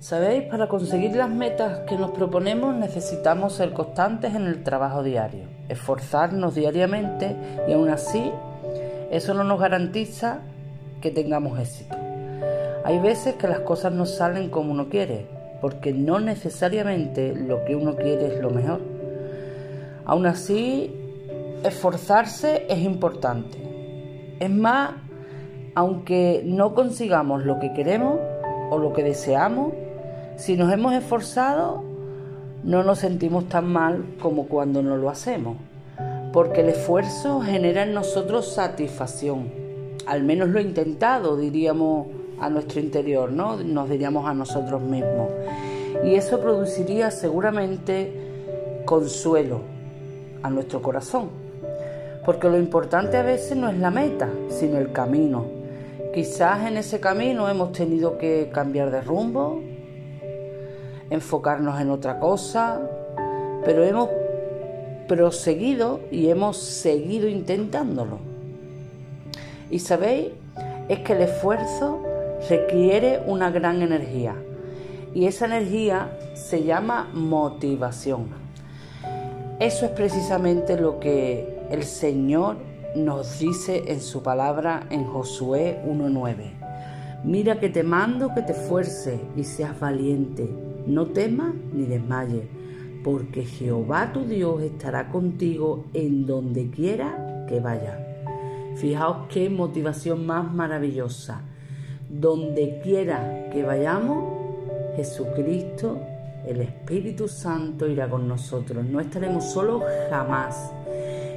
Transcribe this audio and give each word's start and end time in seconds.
Sabéis, 0.00 0.44
para 0.44 0.68
conseguir 0.68 1.16
las 1.16 1.28
metas 1.28 1.80
que 1.88 1.96
nos 1.96 2.12
proponemos 2.12 2.72
necesitamos 2.72 3.54
ser 3.54 3.72
constantes 3.72 4.32
en 4.36 4.46
el 4.46 4.62
trabajo 4.62 5.02
diario, 5.02 5.46
esforzarnos 5.68 6.54
diariamente 6.54 7.34
y 7.66 7.72
aún 7.72 7.88
así 7.88 8.30
eso 9.10 9.34
no 9.34 9.42
nos 9.42 9.58
garantiza 9.58 10.38
que 11.00 11.10
tengamos 11.10 11.58
éxito. 11.58 11.96
Hay 12.84 13.00
veces 13.00 13.34
que 13.34 13.48
las 13.48 13.60
cosas 13.60 13.92
no 13.92 14.06
salen 14.06 14.50
como 14.50 14.70
uno 14.70 14.88
quiere, 14.88 15.26
porque 15.60 15.92
no 15.92 16.20
necesariamente 16.20 17.34
lo 17.34 17.64
que 17.64 17.74
uno 17.74 17.96
quiere 17.96 18.28
es 18.28 18.40
lo 18.40 18.50
mejor. 18.50 18.80
Aún 20.04 20.26
así, 20.26 20.94
esforzarse 21.64 22.66
es 22.68 22.78
importante. 22.78 23.58
Es 24.38 24.50
más, 24.50 24.92
aunque 25.74 26.42
no 26.44 26.74
consigamos 26.74 27.44
lo 27.44 27.58
que 27.58 27.72
queremos 27.72 28.20
o 28.70 28.78
lo 28.78 28.92
que 28.92 29.02
deseamos, 29.02 29.72
si 30.38 30.56
nos 30.56 30.72
hemos 30.72 30.94
esforzado, 30.94 31.82
no 32.62 32.84
nos 32.84 33.00
sentimos 33.00 33.48
tan 33.48 33.66
mal 33.66 34.04
como 34.22 34.46
cuando 34.46 34.82
no 34.84 34.96
lo 34.96 35.10
hacemos, 35.10 35.56
porque 36.32 36.60
el 36.60 36.68
esfuerzo 36.68 37.40
genera 37.40 37.82
en 37.82 37.92
nosotros 37.92 38.54
satisfacción. 38.54 39.50
Al 40.06 40.22
menos 40.22 40.48
lo 40.48 40.60
intentado, 40.60 41.36
diríamos 41.36 42.06
a 42.40 42.48
nuestro 42.50 42.78
interior, 42.78 43.32
¿no? 43.32 43.56
Nos 43.56 43.90
diríamos 43.90 44.28
a 44.28 44.32
nosotros 44.32 44.80
mismos. 44.80 45.28
Y 46.04 46.14
eso 46.14 46.40
produciría 46.40 47.10
seguramente 47.10 48.12
consuelo 48.84 49.62
a 50.44 50.50
nuestro 50.50 50.80
corazón. 50.80 51.30
Porque 52.24 52.48
lo 52.48 52.58
importante 52.58 53.16
a 53.16 53.22
veces 53.22 53.56
no 53.56 53.68
es 53.68 53.78
la 53.78 53.90
meta, 53.90 54.28
sino 54.50 54.78
el 54.78 54.92
camino. 54.92 55.46
Quizás 56.14 56.64
en 56.68 56.76
ese 56.76 57.00
camino 57.00 57.48
hemos 57.48 57.72
tenido 57.72 58.18
que 58.18 58.50
cambiar 58.52 58.92
de 58.92 59.00
rumbo, 59.00 59.60
enfocarnos 61.10 61.80
en 61.80 61.90
otra 61.90 62.18
cosa, 62.18 62.80
pero 63.64 63.84
hemos 63.84 64.08
proseguido 65.06 66.00
y 66.10 66.28
hemos 66.28 66.56
seguido 66.58 67.28
intentándolo. 67.28 68.18
Y 69.70 69.80
sabéis, 69.80 70.28
es 70.88 71.00
que 71.00 71.12
el 71.12 71.22
esfuerzo 71.22 72.02
requiere 72.48 73.20
una 73.26 73.50
gran 73.50 73.82
energía 73.82 74.34
y 75.14 75.26
esa 75.26 75.46
energía 75.46 76.16
se 76.34 76.62
llama 76.62 77.10
motivación. 77.12 78.28
Eso 79.58 79.86
es 79.86 79.90
precisamente 79.92 80.78
lo 80.78 81.00
que 81.00 81.66
el 81.70 81.82
Señor 81.82 82.56
nos 82.94 83.38
dice 83.38 83.84
en 83.88 84.00
su 84.00 84.22
palabra 84.22 84.86
en 84.90 85.04
Josué 85.04 85.82
1.9. 85.86 86.34
Mira 87.24 87.58
que 87.58 87.68
te 87.68 87.82
mando 87.82 88.32
que 88.34 88.42
te 88.42 88.54
fuerce 88.54 89.20
y 89.36 89.44
seas 89.44 89.78
valiente, 89.80 90.48
no 90.88 91.06
temas 91.06 91.54
ni 91.72 91.84
desmayes, 91.84 92.44
porque 93.04 93.44
Jehová 93.44 94.12
tu 94.12 94.24
Dios 94.24 94.62
estará 94.62 95.08
contigo 95.08 95.86
en 95.94 96.26
donde 96.26 96.70
quiera 96.70 97.46
que 97.48 97.60
vayas. 97.60 97.98
Fijaos 98.76 99.26
qué 99.28 99.50
motivación 99.50 100.26
más 100.26 100.52
maravillosa 100.52 101.42
donde 102.08 102.80
quiera 102.82 103.48
que 103.52 103.62
vayamos, 103.62 104.24
Jesucristo, 104.96 106.00
el 106.46 106.62
Espíritu 106.62 107.28
Santo 107.28 107.86
irá 107.86 108.08
con 108.08 108.26
nosotros. 108.26 108.84
No 108.84 109.00
estaremos 109.00 109.52
solos 109.52 109.82
jamás. 110.10 110.72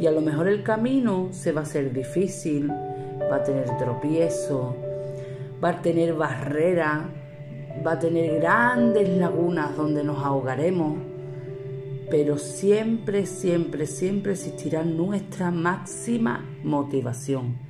Y 0.00 0.06
a 0.06 0.10
lo 0.10 0.20
mejor 0.20 0.48
el 0.48 0.62
camino 0.62 1.28
se 1.30 1.52
va 1.52 1.60
a 1.60 1.64
hacer 1.64 1.92
difícil, 1.92 2.70
va 2.70 3.36
a 3.36 3.42
tener 3.42 3.76
tropiezo, 3.76 4.74
va 5.62 5.70
a 5.70 5.82
tener 5.82 6.14
barreras, 6.14 7.02
va 7.86 7.92
a 7.92 7.98
tener 7.98 8.40
grandes 8.40 9.08
lagunas 9.08 9.76
donde 9.76 10.04
nos 10.04 10.24
ahogaremos, 10.24 10.98
pero 12.10 12.38
siempre, 12.38 13.26
siempre, 13.26 13.86
siempre 13.86 14.32
existirá 14.32 14.82
nuestra 14.82 15.50
máxima 15.50 16.44
motivación 16.62 17.64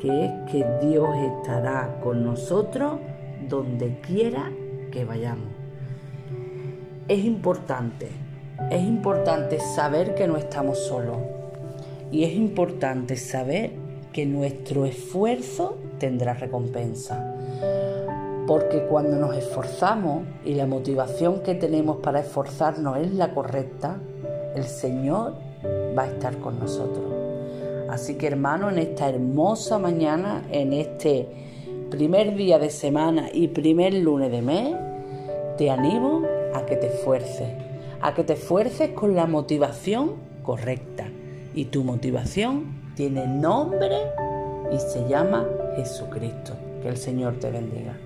que 0.00 0.26
es 0.26 0.32
que 0.50 0.64
Dios 0.86 1.08
estará 1.16 2.00
con 2.02 2.24
nosotros 2.24 3.00
donde 3.48 4.00
quiera 4.00 4.50
que 4.90 5.04
vayamos. 5.04 5.48
Es 7.08 7.24
importante, 7.24 8.08
es 8.70 8.82
importante 8.82 9.58
saber 9.60 10.14
que 10.14 10.26
no 10.26 10.36
estamos 10.36 10.78
solos 10.86 11.18
y 12.10 12.24
es 12.24 12.34
importante 12.34 13.16
saber 13.16 13.72
que 14.12 14.26
nuestro 14.26 14.86
esfuerzo 14.86 15.78
tendrá 15.98 16.34
recompensa. 16.34 17.35
Porque 18.46 18.82
cuando 18.82 19.16
nos 19.16 19.36
esforzamos 19.36 20.22
y 20.44 20.54
la 20.54 20.66
motivación 20.66 21.42
que 21.42 21.54
tenemos 21.54 21.96
para 21.96 22.20
esforzarnos 22.20 22.98
es 22.98 23.12
la 23.12 23.34
correcta, 23.34 23.98
el 24.54 24.64
Señor 24.64 25.34
va 25.96 26.04
a 26.04 26.06
estar 26.06 26.38
con 26.38 26.58
nosotros. 26.60 27.04
Así 27.88 28.14
que 28.14 28.26
hermano, 28.26 28.70
en 28.70 28.78
esta 28.78 29.08
hermosa 29.08 29.78
mañana, 29.78 30.44
en 30.50 30.72
este 30.72 31.28
primer 31.90 32.34
día 32.36 32.58
de 32.58 32.70
semana 32.70 33.28
y 33.32 33.48
primer 33.48 33.94
lunes 33.94 34.30
de 34.30 34.42
mes, 34.42 34.76
te 35.56 35.70
animo 35.70 36.22
a 36.54 36.66
que 36.66 36.76
te 36.76 36.88
esfuerces, 36.88 37.48
a 38.00 38.14
que 38.14 38.24
te 38.24 38.34
esfuerces 38.34 38.90
con 38.90 39.14
la 39.14 39.26
motivación 39.26 40.14
correcta. 40.42 41.08
Y 41.54 41.66
tu 41.66 41.82
motivación 41.84 42.92
tiene 42.94 43.26
nombre 43.26 43.96
y 44.70 44.78
se 44.78 45.08
llama 45.08 45.46
Jesucristo. 45.76 46.52
Que 46.82 46.88
el 46.88 46.96
Señor 46.96 47.38
te 47.40 47.50
bendiga. 47.50 47.96